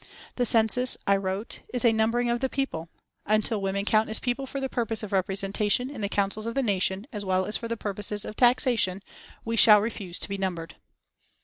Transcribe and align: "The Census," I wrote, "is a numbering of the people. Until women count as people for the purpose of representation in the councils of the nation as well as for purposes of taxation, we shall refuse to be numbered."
"The 0.35 0.45
Census," 0.47 0.97
I 1.05 1.15
wrote, 1.15 1.59
"is 1.71 1.85
a 1.85 1.93
numbering 1.93 2.27
of 2.27 2.39
the 2.39 2.49
people. 2.49 2.89
Until 3.27 3.61
women 3.61 3.85
count 3.85 4.09
as 4.09 4.19
people 4.19 4.47
for 4.47 4.59
the 4.59 4.67
purpose 4.67 5.03
of 5.03 5.11
representation 5.11 5.91
in 5.91 6.01
the 6.01 6.09
councils 6.09 6.47
of 6.47 6.55
the 6.55 6.63
nation 6.63 7.05
as 7.13 7.23
well 7.23 7.45
as 7.45 7.55
for 7.57 7.69
purposes 7.75 8.25
of 8.25 8.35
taxation, 8.35 9.03
we 9.45 9.55
shall 9.55 9.79
refuse 9.79 10.17
to 10.17 10.29
be 10.29 10.39
numbered." 10.39 10.73